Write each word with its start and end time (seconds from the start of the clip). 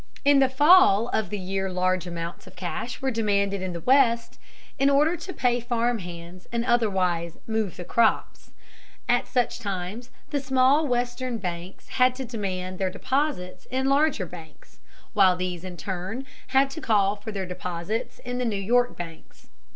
In 0.25 0.39
the 0.39 0.49
fall 0.49 1.09
of 1.09 1.29
the 1.29 1.37
year 1.37 1.69
large 1.71 2.07
amounts 2.07 2.47
of 2.47 2.55
cash 2.55 3.03
were 3.03 3.11
demanded 3.11 3.61
in 3.61 3.71
the 3.73 3.81
West, 3.81 4.39
in 4.79 4.89
order 4.89 5.15
to 5.17 5.31
pay 5.31 5.59
farm 5.59 5.99
hands 5.99 6.47
and 6.51 6.65
otherwise 6.65 7.37
"move 7.45 7.77
the 7.77 7.85
crops." 7.85 8.49
At 9.07 9.27
such 9.27 9.59
times 9.59 10.09
the 10.31 10.39
small 10.39 10.87
western 10.87 11.37
banks 11.37 11.87
had 11.87 12.15
to 12.15 12.25
demand 12.25 12.79
their 12.79 12.89
deposits 12.89 13.67
in 13.69 13.89
larger 13.89 14.25
banks, 14.25 14.79
while 15.13 15.35
these 15.37 15.63
in 15.63 15.77
turn 15.77 16.25
had 16.47 16.71
to 16.71 16.81
call 16.81 17.15
for 17.15 17.31
their 17.31 17.45
deposits 17.45 18.17
in 18.25 18.39
the 18.39 18.43
New 18.45 18.55
York 18.55 18.97
banks. 18.97 19.49